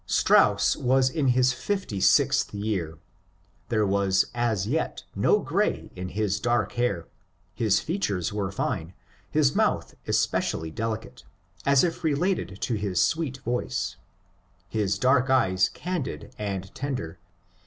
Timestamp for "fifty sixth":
1.53-2.55